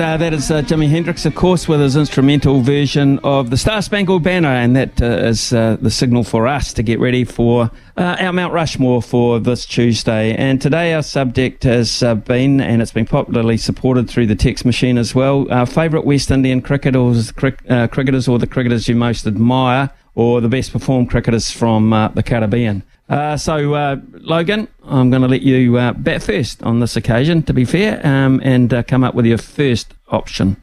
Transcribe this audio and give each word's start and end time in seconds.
Uh, 0.00 0.16
that 0.16 0.32
is 0.32 0.50
uh, 0.50 0.62
Jimi 0.62 0.88
Hendrix, 0.88 1.26
of 1.26 1.34
course, 1.34 1.68
with 1.68 1.80
his 1.80 1.96
instrumental 1.96 2.60
version 2.60 3.18
of 3.20 3.50
the 3.50 3.56
Star 3.56 3.82
Spangled 3.82 4.22
Banner, 4.22 4.48
and 4.48 4.74
that 4.76 5.00
uh, 5.02 5.06
is 5.06 5.52
uh, 5.52 5.76
the 5.80 5.90
signal 5.90 6.24
for 6.24 6.46
us 6.46 6.72
to 6.72 6.82
get 6.82 7.00
ready 7.00 7.24
for 7.24 7.70
uh, 7.96 8.16
our 8.18 8.32
Mount 8.32 8.52
Rushmore 8.52 9.02
for 9.02 9.40
this 9.40 9.66
Tuesday. 9.66 10.34
And 10.34 10.60
today 10.60 10.94
our 10.94 11.02
subject 11.02 11.64
has 11.64 12.02
been, 12.24 12.60
and 12.60 12.82
it's 12.82 12.92
been 12.92 13.06
popularly 13.06 13.56
supported 13.56 14.08
through 14.08 14.26
the 14.26 14.36
text 14.36 14.64
machine 14.64 14.98
as 14.98 15.14
well, 15.14 15.50
our 15.52 15.66
favourite 15.66 16.04
West 16.04 16.30
Indian 16.30 16.60
cricketers, 16.60 17.32
cric- 17.32 17.66
cricketers 17.66 18.28
or 18.28 18.38
the 18.38 18.46
cricketers 18.46 18.88
you 18.88 18.94
most 18.94 19.26
admire, 19.26 19.90
or 20.14 20.40
the 20.40 20.48
best 20.48 20.72
performed 20.72 21.10
cricketers 21.10 21.50
from 21.50 21.90
the 22.14 22.22
Caribbean. 22.22 22.82
Uh, 23.08 23.36
so, 23.36 23.74
uh, 23.74 23.96
Logan, 24.12 24.68
I'm 24.84 25.10
going 25.10 25.22
to 25.22 25.28
let 25.28 25.42
you 25.42 25.78
uh, 25.78 25.92
bat 25.94 26.22
first 26.22 26.62
on 26.62 26.80
this 26.80 26.94
occasion, 26.96 27.42
to 27.44 27.54
be 27.54 27.64
fair, 27.64 28.06
um, 28.06 28.40
and 28.44 28.72
uh, 28.72 28.82
come 28.82 29.02
up 29.02 29.14
with 29.14 29.24
your 29.24 29.38
first 29.38 29.94
option. 30.08 30.56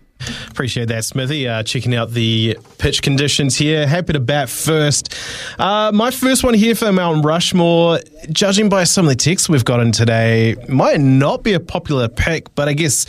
Appreciate 0.56 0.88
that, 0.88 1.04
Smithy. 1.04 1.48
Uh, 1.48 1.64
checking 1.64 1.94
out 1.94 2.12
the 2.12 2.58
pitch 2.78 3.02
conditions 3.02 3.58
here. 3.58 3.86
Happy 3.86 4.14
to 4.14 4.20
bat 4.20 4.50
first. 4.50 5.14
Uh, 5.60 5.92
my 5.94 6.12
first 6.12 6.44
one 6.44 6.54
here 6.54 6.74
for 6.74 6.92
Mount 6.94 7.26
Rushmore, 7.26 8.00
judging 8.30 8.70
by 8.70 8.86
some 8.86 9.06
of 9.06 9.10
the 9.10 9.16
texts 9.18 9.50
we've 9.50 9.66
gotten 9.66 9.92
today, 9.92 10.56
might 10.70 11.02
not 11.02 11.44
be 11.44 11.54
a 11.54 11.60
popular 11.60 12.08
pick, 12.08 12.56
but 12.56 12.70
I 12.70 12.74
guess 12.74 13.06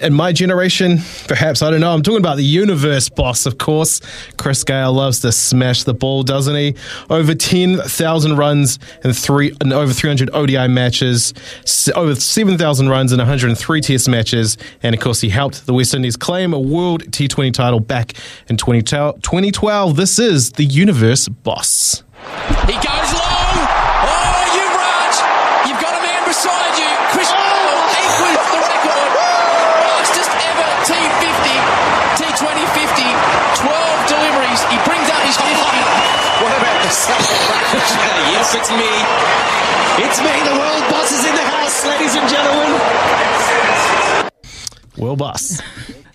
in 0.00 0.12
my 0.12 0.32
generation, 0.32 0.98
perhaps, 1.28 1.62
I 1.62 1.70
don't 1.70 1.80
know. 1.80 1.92
I'm 1.92 2.02
talking 2.02 2.18
about 2.18 2.36
the 2.36 2.44
universe 2.44 3.08
boss, 3.08 3.46
of 3.46 3.58
course. 3.58 4.00
Chris 4.36 4.64
Gayle 4.64 4.92
loves 4.92 5.20
to 5.20 5.30
smash 5.30 5.84
the 5.84 5.94
ball, 5.94 6.24
doesn't 6.24 6.56
he? 6.56 6.74
Over 7.08 7.34
10,000 7.34 8.36
runs 8.36 8.80
and 9.04 9.16
three 9.16 9.54
and 9.60 9.72
over 9.72 9.92
300 9.92 10.30
ODI 10.34 10.66
matches, 10.66 11.34
over 11.94 12.16
7,000 12.16 12.88
runs 12.88 13.12
in 13.12 13.18
103 13.18 13.80
test 13.80 14.08
matches, 14.08 14.58
and 14.82 14.92
of 14.94 15.00
course, 15.00 15.20
he 15.20 15.28
helped 15.28 15.66
the 15.66 15.72
West 15.72 15.94
Indies 15.94 16.16
claim 16.16 16.39
claim 16.40 16.54
a 16.54 16.58
World 16.58 17.04
T20 17.12 17.52
title 17.52 17.80
back 17.80 18.16
in 18.48 18.56
2012. 18.56 19.52
This 19.92 20.18
is 20.18 20.52
the 20.52 20.64
Universe 20.64 21.28
Boss. 21.28 22.00
He 22.64 22.80
goes 22.80 23.10
long. 23.12 23.56
Oh, 24.08 24.40
Yuvraj, 24.56 25.20
you've 25.68 25.76
got 25.84 25.92
a 25.92 26.00
man 26.00 26.24
beside 26.24 26.80
you. 26.80 26.88
Chris 27.12 27.28
oh. 27.28 27.92
equals 27.92 28.40
the 28.56 28.60
record. 28.72 29.12
Fastest 29.84 30.32
ever 30.32 30.64
T50, 30.88 31.60
T20 32.24 32.56
50, 32.88 33.04
12 33.68 34.08
deliveries. 34.08 34.64
He 34.72 34.80
brings 34.88 35.12
out 35.12 35.20
his 35.28 35.36
50. 35.36 35.44
what 36.40 36.56
about 36.56 36.80
the 36.80 36.88
celebration? 36.88 38.00
yes, 38.32 38.56
it's 38.56 38.72
me. 38.72 38.88
It's 40.08 40.16
me, 40.24 40.32
the 40.48 40.56
world 40.56 40.88
boss 40.88 41.12
is 41.12 41.20
in 41.20 41.36
the 41.36 41.44
house, 41.52 41.84
ladies 41.84 42.16
and 42.16 42.24
gentlemen. 42.32 42.80
World 44.96 45.18
boss. 45.18 45.60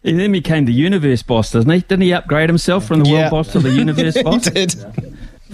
He 0.05 0.13
then 0.13 0.31
became 0.31 0.65
the 0.65 0.73
universe 0.73 1.23
boss, 1.23 1.51
doesn't 1.51 1.69
he? 1.69 1.79
Didn't 1.79 2.03
he 2.03 2.13
upgrade 2.13 2.47
himself 2.47 2.85
from 2.85 3.03
the 3.03 3.11
world 3.11 3.31
boss 3.31 3.51
to 3.53 3.59
the 3.59 3.71
universe 3.71 4.15
boss? 4.23 4.45
he 4.45 4.51
did. 4.51 4.75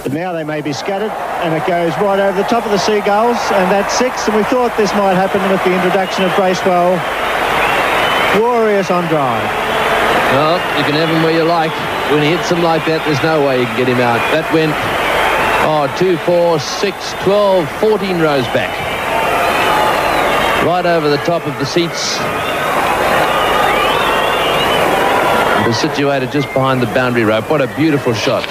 But 0.03 0.11
now 0.11 0.33
they 0.33 0.43
may 0.43 0.59
be 0.59 0.73
scattered, 0.73 1.15
and 1.47 1.55
it 1.55 1.65
goes 1.65 1.95
right 2.03 2.19
over 2.19 2.35
the 2.35 2.47
top 2.49 2.65
of 2.65 2.71
the 2.71 2.77
Seagulls, 2.77 3.39
and 3.55 3.71
that's 3.71 3.95
six. 3.95 4.27
And 4.27 4.35
we 4.35 4.43
thought 4.43 4.75
this 4.75 4.91
might 4.99 5.15
happen 5.15 5.39
with 5.49 5.63
the 5.63 5.73
introduction 5.73 6.25
of 6.25 6.35
Bracewell. 6.35 6.99
Glorious 8.35 8.91
on 8.91 9.07
drive. 9.07 9.47
Well, 10.35 10.59
you 10.77 10.83
can 10.83 10.95
have 10.99 11.07
him 11.07 11.23
where 11.23 11.31
you 11.31 11.43
like. 11.43 11.71
When 12.11 12.21
he 12.21 12.35
hits 12.35 12.49
them 12.49 12.61
like 12.61 12.83
that, 12.83 12.99
there's 13.07 13.23
no 13.23 13.47
way 13.47 13.61
you 13.61 13.65
can 13.65 13.77
get 13.77 13.87
him 13.87 14.03
out. 14.03 14.19
That 14.35 14.43
went, 14.51 14.75
oh, 15.63 15.87
2, 15.95 16.17
4, 16.27 16.59
6, 16.59 17.13
12, 17.23 17.71
14 17.79 18.19
rows 18.19 18.43
back. 18.51 18.75
Right 20.67 20.85
over 20.85 21.07
the 21.07 21.23
top 21.23 21.47
of 21.47 21.55
the 21.59 21.65
seats. 21.65 22.19
It 25.63 25.67
was 25.67 25.77
situated 25.79 26.29
just 26.33 26.51
behind 26.51 26.81
the 26.81 26.91
boundary 26.91 27.23
rope. 27.23 27.49
What 27.49 27.61
a 27.61 27.73
beautiful 27.77 28.13
shot. 28.13 28.43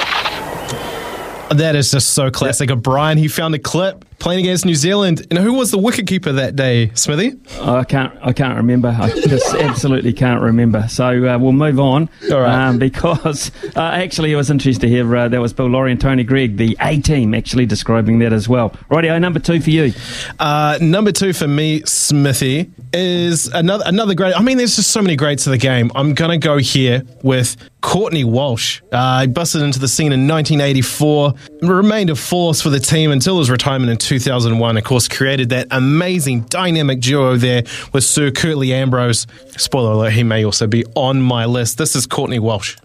That 1.54 1.76
is 1.76 1.90
just 1.90 2.14
so 2.14 2.30
classic. 2.30 2.68
Yeah. 2.68 2.74
O'Brien, 2.76 3.18
he 3.18 3.28
found 3.28 3.54
a 3.54 3.58
clip 3.58 4.04
playing 4.22 4.40
against 4.40 4.64
New 4.64 4.74
Zealand. 4.76 5.26
And 5.30 5.38
who 5.38 5.52
was 5.54 5.72
the 5.72 5.78
wicketkeeper 5.78 6.36
that 6.36 6.54
day, 6.54 6.92
Smithy? 6.94 7.32
Oh, 7.58 7.76
I 7.76 7.84
can't. 7.84 8.16
I 8.22 8.32
can't 8.32 8.56
remember. 8.56 8.88
I 8.88 9.10
just 9.10 9.54
absolutely 9.56 10.12
can't 10.12 10.40
remember. 10.40 10.86
So 10.88 11.26
uh, 11.26 11.38
we'll 11.38 11.52
move 11.52 11.80
on. 11.80 12.08
All 12.30 12.40
right. 12.40 12.68
Um, 12.68 12.78
because 12.78 13.50
uh, 13.76 13.80
actually, 13.80 14.32
it 14.32 14.36
was 14.36 14.48
interesting 14.48 14.80
to 14.82 14.88
hear 14.88 15.16
uh, 15.16 15.28
that 15.28 15.40
was 15.40 15.52
Bill 15.52 15.66
Lawry 15.66 15.90
and 15.90 16.00
Tony 16.00 16.22
Greig, 16.22 16.56
the 16.56 16.76
A 16.80 17.00
team, 17.00 17.34
actually 17.34 17.66
describing 17.66 18.20
that 18.20 18.32
as 18.32 18.48
well. 18.48 18.70
Rightio, 18.90 19.20
number 19.20 19.40
two 19.40 19.60
for 19.60 19.70
you. 19.70 19.92
Uh, 20.38 20.78
number 20.80 21.12
two 21.12 21.32
for 21.32 21.48
me, 21.48 21.82
Smithy, 21.84 22.70
is 22.92 23.48
another 23.48 23.84
another 23.86 24.14
great. 24.14 24.36
I 24.36 24.42
mean, 24.42 24.56
there's 24.56 24.76
just 24.76 24.92
so 24.92 25.02
many 25.02 25.16
greats 25.16 25.46
of 25.46 25.50
the 25.50 25.58
game. 25.58 25.90
I'm 25.94 26.14
gonna 26.14 26.38
go 26.38 26.58
here 26.58 27.02
with 27.22 27.56
Courtney 27.82 28.24
Walsh. 28.24 28.80
Uh, 28.90 29.22
he 29.22 29.26
busted 29.26 29.60
into 29.60 29.78
the 29.78 29.88
scene 29.88 30.12
in 30.12 30.26
1984, 30.26 31.34
remained 31.60 32.08
a 32.08 32.16
force 32.16 32.62
for 32.62 32.70
the 32.70 32.80
team 32.80 33.10
until 33.10 33.38
his 33.38 33.50
retirement 33.50 33.90
in 33.90 33.98
2001. 33.98 34.76
Of 34.78 34.84
course, 34.84 35.08
created 35.08 35.50
that 35.50 35.66
amazing 35.70 36.42
dynamic 36.42 37.00
duo 37.00 37.36
there 37.36 37.64
with 37.92 38.04
Sir 38.04 38.30
Curtly 38.30 38.72
Ambrose. 38.72 39.26
Spoiler 39.58 39.92
alert, 39.92 40.12
he 40.12 40.22
may 40.22 40.44
also 40.44 40.66
be 40.66 40.84
on 40.94 41.20
my 41.20 41.44
list. 41.44 41.76
This 41.76 41.94
is 41.94 42.06
Courtney 42.06 42.38
Walsh. 42.38 42.76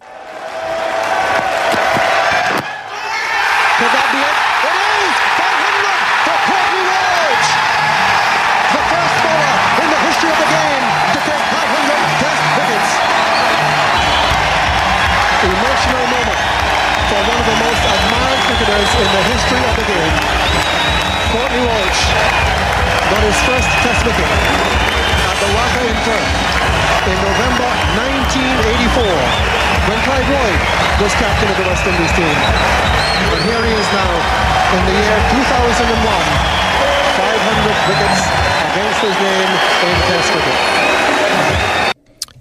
one 17.27 17.43
of 17.43 17.47
the 17.47 17.59
most 17.59 17.83
admired 17.83 18.39
cricketers 18.47 18.87
in 19.03 19.07
the 19.11 19.23
history 19.27 19.59
of 19.59 19.75
the 19.75 19.83
game, 19.83 20.15
Courtney 21.35 21.59
Walsh, 21.59 22.07
got 23.11 23.19
his 23.27 23.35
first 23.43 23.67
Test 23.83 23.99
wicket 24.07 24.23
at 24.23 25.35
the 25.43 25.51
WACA 25.51 25.91
in 25.91 25.97
Perth 26.07 26.31
in 27.11 27.19
November 27.19 27.67
1984 27.99 29.11
when 29.91 29.99
Clive 30.07 30.23
Lloyd 30.31 30.55
was 31.03 31.11
captain 31.19 31.51
of 31.51 31.59
the 31.59 31.67
West 31.67 31.83
Indies 31.83 32.15
team. 32.15 32.31
And 32.31 33.43
here 33.43 33.59
he 33.59 33.75
is 33.75 33.89
now 33.91 34.07
in 34.71 34.87
the 34.87 34.95
year 34.95 35.19
2001, 35.35 35.83
500 35.83 37.91
wickets 37.91 38.23
against 38.71 39.03
his 39.03 39.19
name 39.19 39.51
in 39.83 39.99
Test 40.07 40.31
cricket. 40.31 41.86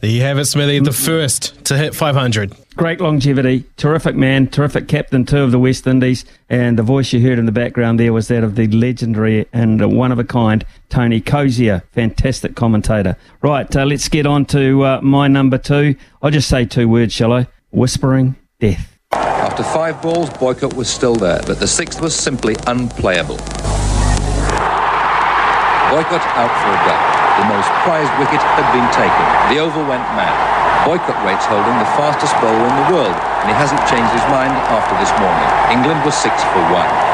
There 0.07 0.15
you 0.15 0.23
have 0.23 0.39
it, 0.39 0.45
Smithy, 0.45 0.79
the 0.79 0.93
first 0.93 1.65
to 1.65 1.77
hit 1.77 1.93
500. 1.93 2.55
Great 2.77 3.01
longevity, 3.01 3.65
terrific 3.77 4.15
man, 4.15 4.47
terrific 4.47 4.87
captain 4.87 5.27
too 5.27 5.39
of 5.39 5.51
the 5.51 5.59
West 5.59 5.85
Indies, 5.85 6.25
and 6.49 6.79
the 6.79 6.85
voice 6.85 7.13
you 7.13 7.21
heard 7.21 7.41
in 7.41 7.47
the 7.47 7.51
background 7.51 7.99
there 7.99 8.13
was 8.13 8.29
that 8.29 8.45
of 8.45 8.55
the 8.55 8.69
legendary 8.69 9.49
and 9.53 9.97
one 9.97 10.13
of 10.13 10.21
a 10.21 10.25
kind 10.25 10.65
Tony 10.91 11.21
Cozier, 11.21 11.83
fantastic 11.91 12.55
commentator. 12.55 13.17
Right, 13.43 13.75
uh, 13.75 13.85
let's 13.85 14.09
get 14.09 14.27
on 14.27 14.45
to 14.45 14.85
uh, 14.85 15.01
my 15.03 15.27
number 15.27 15.59
two. 15.59 15.97
I'll 16.23 16.31
just 16.31 16.49
say 16.49 16.67
two 16.67 16.89
words, 16.89 17.13
shall 17.13 17.33
I? 17.33 17.49
Whispering 17.73 18.37
death. 18.61 18.97
After 19.11 19.65
five 19.65 20.01
balls, 20.03 20.31
Boycott 20.39 20.77
was 20.77 20.89
still 20.89 21.17
there, 21.17 21.41
but 21.49 21.59
the 21.59 21.67
sixth 21.67 22.01
was 22.01 22.15
simply 22.15 22.55
unplayable. 22.69 23.39
Boycott 25.89 26.23
out 26.37 26.63
for 26.63 26.69
a 26.71 26.87
duck. 26.87 27.26
The 27.37 27.45
most 27.53 27.69
prized 27.85 28.13
wicket 28.19 28.41
had 28.57 28.65
been 28.73 28.89
taken. 28.97 29.25
The 29.53 29.61
oval 29.61 29.85
went 29.85 30.03
mad. 30.17 30.33
Boycott 30.89 31.21
rates 31.25 31.45
Holding 31.45 31.77
the 31.79 31.91
fastest 31.93 32.33
bowler 32.41 32.65
in 32.65 32.77
the 32.81 32.89
world, 32.97 33.13
and 33.13 33.49
he 33.49 33.55
hasn't 33.55 33.81
changed 33.93 34.13
his 34.13 34.25
mind 34.33 34.57
after 34.73 34.97
this 34.97 35.13
morning. 35.21 35.49
England 35.69 36.01
was 36.05 36.15
six 36.17 36.43
for 36.55 36.65
one. 36.73 37.06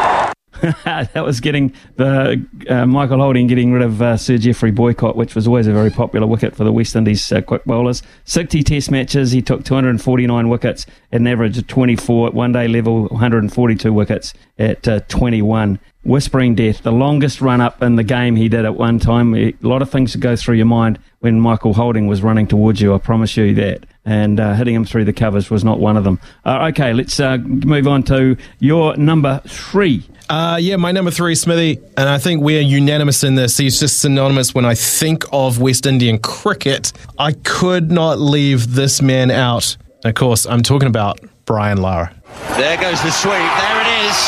that 0.84 1.24
was 1.24 1.40
getting 1.40 1.74
the 1.96 2.44
uh, 2.68 2.86
Michael 2.86 3.18
Holding 3.18 3.48
getting 3.48 3.72
rid 3.72 3.82
of 3.82 4.00
uh, 4.00 4.16
Sir 4.16 4.38
Geoffrey 4.38 4.70
Boycott, 4.70 5.16
which 5.16 5.34
was 5.34 5.48
always 5.48 5.66
a 5.66 5.72
very 5.72 5.90
popular 5.90 6.26
wicket 6.26 6.54
for 6.54 6.62
the 6.62 6.72
West 6.72 6.94
Indies 6.94 7.32
uh, 7.32 7.40
quick 7.40 7.64
bowlers. 7.64 8.02
60 8.24 8.62
Test 8.62 8.90
matches, 8.90 9.32
he 9.32 9.42
took 9.42 9.64
249 9.64 10.48
wickets 10.48 10.86
an 11.10 11.26
average 11.26 11.58
of 11.58 11.66
24 11.66 12.28
at 12.28 12.34
one 12.34 12.52
day 12.52 12.68
level, 12.68 13.06
142 13.08 13.92
wickets 13.92 14.32
at 14.58 14.86
uh, 14.88 15.00
21. 15.08 15.78
Whispering 16.04 16.56
Death, 16.56 16.82
the 16.82 16.90
longest 16.90 17.40
run 17.40 17.60
up 17.60 17.80
in 17.80 17.94
the 17.94 18.02
game 18.02 18.34
he 18.34 18.48
did 18.48 18.64
at 18.64 18.74
one 18.74 18.98
time. 18.98 19.36
A 19.36 19.54
lot 19.62 19.82
of 19.82 19.90
things 19.90 20.16
go 20.16 20.34
through 20.34 20.56
your 20.56 20.66
mind 20.66 20.98
when 21.20 21.40
Michael 21.40 21.74
Holding 21.74 22.08
was 22.08 22.22
running 22.22 22.48
towards 22.48 22.80
you, 22.80 22.92
I 22.92 22.98
promise 22.98 23.36
you 23.36 23.54
that. 23.54 23.86
And 24.04 24.40
uh, 24.40 24.54
hitting 24.54 24.74
him 24.74 24.84
through 24.84 25.04
the 25.04 25.12
covers 25.12 25.48
was 25.48 25.62
not 25.62 25.78
one 25.78 25.96
of 25.96 26.02
them. 26.02 26.18
Uh, 26.44 26.70
okay, 26.72 26.92
let's 26.92 27.20
uh, 27.20 27.36
move 27.38 27.86
on 27.86 28.02
to 28.04 28.36
your 28.58 28.96
number 28.96 29.40
three. 29.46 30.02
Uh, 30.28 30.56
yeah, 30.60 30.76
my 30.76 30.92
number 30.92 31.10
three, 31.10 31.34
Smithy, 31.34 31.78
and 31.96 32.08
I 32.08 32.18
think 32.18 32.42
we're 32.42 32.60
unanimous 32.62 33.22
in 33.24 33.34
this. 33.34 33.56
He's 33.56 33.78
just 33.78 34.00
synonymous 34.00 34.54
when 34.54 34.64
I 34.64 34.74
think 34.74 35.24
of 35.32 35.60
West 35.60 35.84
Indian 35.86 36.18
cricket. 36.18 36.92
I 37.18 37.32
could 37.32 37.90
not 37.90 38.18
leave 38.18 38.74
this 38.74 39.02
man 39.02 39.30
out. 39.30 39.76
Of 40.04 40.14
course, 40.14 40.46
I'm 40.46 40.62
talking 40.62 40.88
about 40.88 41.20
Brian 41.44 41.82
Lara. 41.82 42.14
There 42.56 42.76
goes 42.80 43.02
the 43.02 43.10
sweep. 43.10 43.34
There 43.34 43.80
it 43.82 43.90
is. 44.08 44.18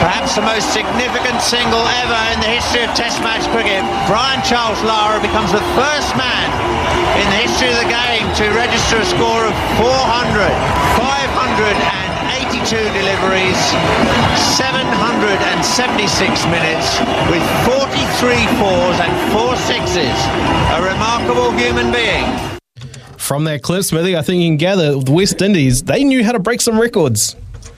Perhaps 0.00 0.34
the 0.34 0.42
most 0.42 0.72
significant 0.72 1.42
single 1.42 1.84
ever 2.00 2.20
in 2.32 2.40
the 2.40 2.48
history 2.48 2.84
of 2.84 2.94
Test 2.96 3.20
match 3.20 3.44
cricket. 3.52 3.84
Brian 4.08 4.40
Charles 4.48 4.80
Lara 4.82 5.20
becomes 5.20 5.52
the 5.52 5.60
first 5.76 6.16
man 6.16 6.48
in 7.20 7.26
the 7.28 7.40
history 7.44 7.68
of 7.68 7.76
the 7.76 7.90
game 7.90 8.24
to 8.40 8.48
register 8.56 8.96
a 8.96 9.04
score 9.04 9.44
of 9.44 9.52
400. 9.76 10.48
582 10.96 12.09
deliveries, 12.68 13.56
776 14.56 16.44
minutes 16.46 17.00
with 17.30 17.42
43 17.64 18.36
fours 18.60 19.00
and 19.00 19.32
four 19.32 19.56
sixes. 19.56 20.16
A 20.76 20.82
remarkable 20.82 21.52
human 21.52 21.90
being. 21.90 22.26
From 23.16 23.44
that 23.44 23.62
clip, 23.62 23.84
Smithy, 23.84 24.16
I 24.16 24.22
think 24.22 24.42
you 24.42 24.48
can 24.48 24.56
gather 24.56 24.98
the 24.98 25.12
West 25.12 25.40
Indies, 25.40 25.82
they 25.84 26.04
knew 26.04 26.22
how 26.22 26.32
to 26.32 26.38
break 26.38 26.60
some 26.60 26.78
records. 26.78 27.34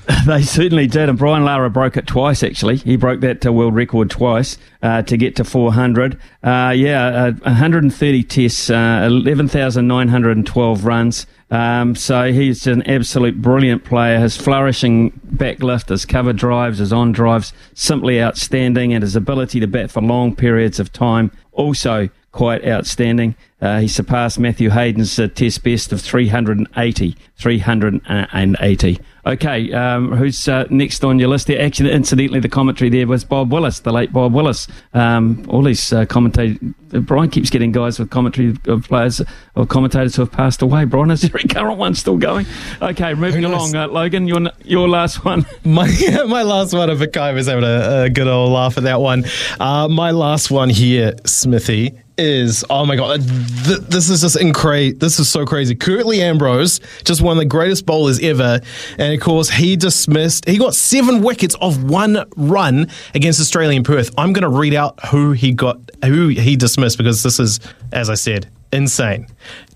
They 0.26 0.42
certainly 0.42 0.86
did, 0.86 1.08
and 1.08 1.18
Brian 1.18 1.44
Lara 1.44 1.70
broke 1.70 1.96
it 1.96 2.06
twice. 2.06 2.42
Actually, 2.42 2.76
he 2.76 2.96
broke 2.96 3.20
that 3.20 3.44
uh, 3.44 3.52
world 3.52 3.74
record 3.74 4.10
twice 4.10 4.56
uh, 4.82 5.02
to 5.02 5.16
get 5.16 5.36
to 5.36 5.44
400. 5.44 6.18
Uh, 6.42 6.72
yeah, 6.76 7.06
uh, 7.06 7.32
130 7.42 8.22
tests, 8.24 8.70
uh, 8.70 9.02
11,912 9.04 10.84
runs. 10.84 11.26
Um, 11.50 11.94
so 11.94 12.32
he's 12.32 12.66
an 12.66 12.82
absolute 12.84 13.42
brilliant 13.42 13.84
player. 13.84 14.18
His 14.18 14.36
flourishing 14.36 15.12
backlift, 15.34 15.88
his 15.88 16.06
cover 16.06 16.32
drives, 16.32 16.78
his 16.78 16.92
on 16.92 17.12
drives, 17.12 17.52
simply 17.74 18.22
outstanding, 18.22 18.94
and 18.94 19.02
his 19.02 19.16
ability 19.16 19.60
to 19.60 19.66
bat 19.66 19.90
for 19.90 20.02
long 20.02 20.34
periods 20.34 20.80
of 20.80 20.92
time 20.92 21.30
also 21.52 22.08
quite 22.32 22.66
outstanding. 22.66 23.36
Uh, 23.60 23.78
he 23.80 23.86
surpassed 23.86 24.40
Matthew 24.40 24.70
Hayden's 24.70 25.18
uh, 25.18 25.28
test 25.28 25.62
best 25.62 25.92
of 25.92 26.00
380. 26.00 27.16
380. 27.36 28.98
Okay, 29.24 29.72
um, 29.72 30.10
who's 30.16 30.48
uh, 30.48 30.64
next 30.68 31.04
on 31.04 31.20
your 31.20 31.28
list 31.28 31.46
there? 31.46 31.62
Actually, 31.62 31.92
incidentally, 31.92 32.40
the 32.40 32.48
commentary 32.48 32.90
there 32.90 33.06
was 33.06 33.24
Bob 33.24 33.52
Willis, 33.52 33.78
the 33.78 33.92
late 33.92 34.12
Bob 34.12 34.32
Willis. 34.32 34.66
Um, 34.94 35.44
all 35.48 35.62
these 35.62 35.92
uh, 35.92 36.06
commentators, 36.06 36.58
Brian 36.88 37.30
keeps 37.30 37.48
getting 37.48 37.70
guys 37.70 38.00
with 38.00 38.10
commentary 38.10 38.56
of 38.66 38.82
players 38.88 39.22
or 39.54 39.64
commentators 39.64 40.16
who 40.16 40.22
have 40.22 40.32
passed 40.32 40.60
away. 40.60 40.84
Brian, 40.84 41.12
is 41.12 41.22
there 41.22 41.30
a 41.36 41.46
current 41.48 41.78
one 41.78 41.94
still 41.94 42.16
going? 42.16 42.46
Okay, 42.80 43.14
moving 43.14 43.44
along. 43.44 43.76
Uh, 43.76 43.86
Logan, 43.86 44.26
your 44.26 44.40
your 44.64 44.88
last 44.88 45.24
one. 45.24 45.46
My 45.64 45.86
my 46.26 46.42
last 46.42 46.74
one, 46.74 46.90
if 46.90 47.12
Kai 47.12 47.32
was 47.32 47.46
having 47.46 47.62
a, 47.62 48.04
a, 48.04 48.10
good 48.10 48.26
old 48.26 48.50
laugh 48.50 48.76
at 48.76 48.84
that 48.84 49.00
one. 49.00 49.24
Uh, 49.60 49.86
my 49.86 50.10
last 50.10 50.50
one 50.50 50.68
here, 50.68 51.14
Smithy, 51.24 51.92
is 52.22 52.64
oh 52.70 52.86
my 52.86 52.96
god, 52.96 53.20
th- 53.64 53.80
this 53.80 54.08
is 54.08 54.20
just 54.20 54.40
incredible. 54.40 54.98
This 54.98 55.18
is 55.18 55.28
so 55.28 55.44
crazy. 55.44 55.74
Curtly 55.74 56.22
Ambrose, 56.22 56.80
just 57.04 57.20
one 57.20 57.36
of 57.36 57.40
the 57.40 57.46
greatest 57.48 57.84
bowlers 57.84 58.20
ever, 58.20 58.60
and 58.98 59.14
of 59.14 59.20
course 59.20 59.50
he 59.50 59.76
dismissed. 59.76 60.48
He 60.48 60.56
got 60.56 60.74
seven 60.74 61.22
wickets 61.22 61.54
of 61.60 61.84
one 61.84 62.24
run 62.36 62.88
against 63.14 63.40
Australian 63.40 63.82
Perth. 63.82 64.14
I'm 64.16 64.32
going 64.32 64.42
to 64.42 64.58
read 64.58 64.74
out 64.74 65.04
who 65.06 65.32
he 65.32 65.52
got, 65.52 65.78
who 66.04 66.28
he 66.28 66.56
dismissed 66.56 66.96
because 66.96 67.22
this 67.22 67.38
is, 67.38 67.60
as 67.92 68.08
I 68.08 68.14
said, 68.14 68.48
insane. 68.72 69.26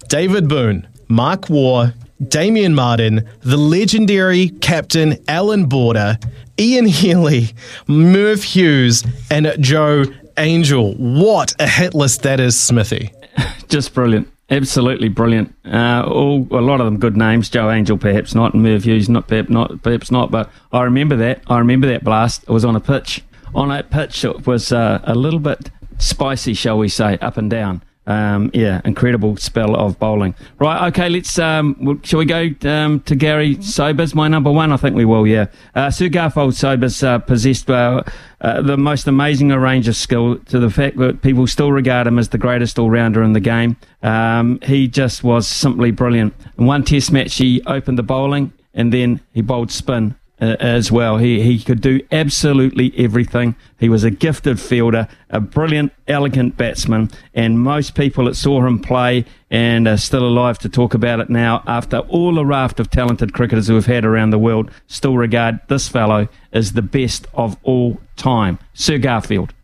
David 0.09 0.49
Boon, 0.49 0.87
Mark 1.09 1.51
Waugh, 1.51 1.91
Damien 2.29 2.75
Martyn, 2.75 3.29
the 3.41 3.57
legendary 3.57 4.49
captain 4.49 5.19
Allan 5.29 5.67
Border, 5.67 6.19
Ian 6.59 6.87
Healy, 6.87 7.51
Merv 7.87 8.43
Hughes, 8.43 9.05
and 9.31 9.53
Jo 9.61 10.05
Angel. 10.39 10.95
What 10.95 11.55
a 11.59 11.67
hit 11.67 11.95
list 11.95 12.23
that 12.23 12.41
is, 12.41 12.59
Smithy. 12.59 13.13
Just 13.69 13.95
brilliant. 13.95 14.29
Absolutely 14.49 15.09
brilliant. 15.09 15.55
Uh, 15.65 16.05
all 16.07 16.47
a 16.53 16.61
lot 16.61 16.81
of 16.81 16.87
them 16.87 16.99
good 16.99 17.17
names. 17.17 17.51
Jo 17.51 17.69
Angel, 17.71 17.99
perhaps 17.99 18.35
not. 18.35 18.55
Merv 18.55 18.85
Hughes, 18.85 19.09
not 19.09 19.27
perhaps 19.27 19.51
not. 19.51 19.83
Perhaps 19.83 20.11
not. 20.11 20.31
But 20.31 20.51
I 20.73 20.83
remember 20.85 21.17
that. 21.17 21.43
I 21.49 21.59
remember 21.59 21.89
that 21.89 22.05
blast. 22.05 22.45
It 22.45 22.51
was 22.51 22.65
on 22.65 22.77
a 22.77 22.81
pitch. 22.81 23.23
On 23.55 23.69
that 23.71 23.91
pitch, 23.91 24.25
it 24.25 24.47
was 24.47 24.71
uh, 24.71 25.01
a 25.05 25.15
little 25.15 25.41
bit 25.41 25.71
spicy, 25.99 26.55
shall 26.55 26.79
we 26.79 26.89
say, 26.89 27.19
up 27.19 27.37
and 27.37 27.51
down. 27.51 27.83
Um, 28.07 28.51
yeah, 28.55 28.81
incredible 28.85 29.37
spell 29.37 29.75
of 29.75 29.99
bowling. 29.99 30.35
Right, 30.61 30.89
okay, 30.89 31.09
let's. 31.09 31.39
Um, 31.39 32.01
shall 32.05 32.21
we 32.21 32.25
go 32.25 32.51
um, 32.63 33.01
to 33.01 33.17
Gary 33.17 33.61
Sobers, 33.61 34.15
my 34.15 34.29
number 34.29 34.51
one? 34.51 34.73
I 34.73 34.77
think 34.77 34.95
we 34.95 35.05
will. 35.05 35.27
Yeah, 35.27 35.47
uh, 35.75 35.91
Sir 35.91 36.09
Garfield 36.09 36.55
Sobers 36.55 37.03
uh, 37.03 37.19
possessed 37.19 37.69
uh, 37.69 38.05
uh, 38.41 38.63
the 38.63 38.77
most 38.77 39.09
amazing 39.09 39.49
range 39.49 39.89
of 39.89 39.97
skill 39.97 40.39
to 40.39 40.61
the 40.61 40.71
fact 40.71 40.99
that 40.99 41.23
people 41.23 41.47
still 41.49 41.73
regard 41.73 42.07
him 42.07 42.19
as 42.19 42.29
the 42.29 42.39
greatest 42.39 42.79
all 42.79 42.91
rounder 42.91 43.23
in 43.23 43.33
the 43.33 43.41
game. 43.41 43.77
Um, 44.03 44.61
he 44.63 44.87
just 44.87 45.25
was 45.25 45.49
simply 45.49 45.91
brilliant. 45.91 46.33
In 46.59 46.67
one 46.67 46.85
Test 46.85 47.11
match, 47.11 47.35
he 47.37 47.61
opened 47.67 47.99
the 47.99 48.05
bowling 48.05 48.53
and 48.73 48.93
then 48.93 49.21
he 49.33 49.41
bowled 49.41 49.73
spin 49.73 50.15
uh, 50.41 50.57
as 50.61 50.93
well. 50.93 51.17
He 51.19 51.43
he 51.43 51.59
could 51.59 51.81
do 51.81 52.01
absolutely 52.13 52.93
everything. 52.97 53.57
He 53.79 53.89
was 53.89 54.05
a 54.05 54.11
gifted 54.11 54.61
fielder, 54.61 55.09
a 55.31 55.41
brilliant, 55.41 55.93
elegant 56.07 56.57
batsman, 56.57 57.11
and 57.35 57.61
most 57.61 57.95
people 57.95 58.27
that 58.27 58.37
saw 58.37 58.67
him 58.67 58.79
play 58.79 59.25
and 59.51 59.89
are 59.89 59.97
still 59.97 60.27
alive 60.27 60.59
to 60.61 60.69
talk 60.69 60.93
about 60.95 61.21
it 61.21 61.31
now, 61.31 61.63
after 61.67 61.99
all 62.01 62.35
the 62.35 62.45
raft 62.45 62.81
of 62.81 62.91
talented 62.91 63.33
cricketers 63.33 63.69
who 63.69 63.77
have 63.77 63.87
had 63.87 64.05
around 64.05 64.31
the 64.31 64.39
world, 64.39 64.71
still 64.87 65.17
regard 65.17 65.61
this 65.69 65.89
fellow 65.89 66.29
as 66.53 66.73
the 66.73 66.83
best 66.83 67.27
of 67.35 67.57
all 67.63 67.99
time, 68.17 68.59
Sir 68.75 68.99
Garfield. 68.99 69.55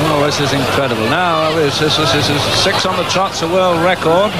Oh, 0.00 0.22
this 0.24 0.40
is 0.40 0.52
incredible. 0.52 1.02
Now, 1.06 1.54
this, 1.56 1.80
this, 1.80 1.96
this, 1.96 2.30
is 2.30 2.42
six 2.62 2.86
on 2.86 2.96
the 2.96 3.04
trot's 3.10 3.42
a 3.42 3.48
world 3.48 3.82
record. 3.82 4.32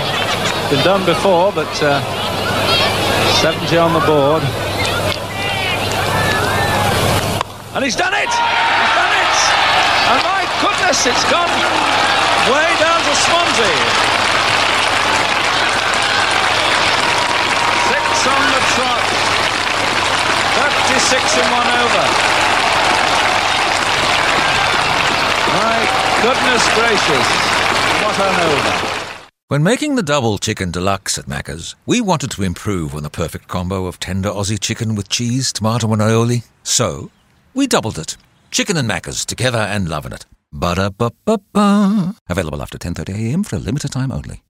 Been 0.70 0.84
done 0.84 1.04
before, 1.04 1.52
but. 1.52 1.82
Uh 1.82 2.17
70 3.38 3.78
on 3.78 3.92
the 3.94 4.00
board. 4.00 4.42
And 7.78 7.84
he's 7.84 7.94
done 7.94 8.12
it! 8.12 8.26
He's 8.26 8.94
done 8.98 9.14
it! 9.14 9.36
And 10.10 10.18
my 10.26 10.42
goodness, 10.58 11.06
it's 11.06 11.22
gone 11.30 11.46
way 12.50 12.66
down 12.82 12.98
to 12.98 13.14
Swansea. 13.14 13.78
Six 17.86 18.26
on 18.26 18.42
the 18.42 18.62
trot. 18.74 19.06
36 20.98 21.38
in 21.38 21.46
one 21.54 21.70
over. 21.78 22.06
My 25.62 25.78
goodness 26.26 26.62
gracious. 26.74 27.28
What 28.02 28.18
an 28.18 28.34
over. 28.50 28.97
When 29.50 29.62
making 29.62 29.94
the 29.94 30.02
double 30.02 30.36
chicken 30.36 30.70
deluxe 30.70 31.16
at 31.16 31.24
Macca's, 31.24 31.74
we 31.86 32.02
wanted 32.02 32.30
to 32.32 32.42
improve 32.42 32.94
on 32.94 33.02
the 33.02 33.08
perfect 33.08 33.48
combo 33.48 33.86
of 33.86 33.98
tender 33.98 34.28
Aussie 34.28 34.60
chicken 34.60 34.94
with 34.94 35.08
cheese, 35.08 35.54
tomato, 35.54 35.90
and 35.90 36.02
aioli. 36.02 36.46
So, 36.64 37.10
we 37.54 37.66
doubled 37.66 37.98
it. 37.98 38.18
Chicken 38.50 38.76
and 38.76 38.86
Macca's 38.86 39.24
together 39.24 39.56
and 39.56 39.88
loving 39.88 40.12
it. 40.12 40.26
Ba-da-ba-ba-ba. 40.52 42.14
Available 42.28 42.60
after 42.60 42.76
10.30am 42.76 43.46
for 43.46 43.56
a 43.56 43.58
limited 43.58 43.90
time 43.90 44.12
only. 44.12 44.42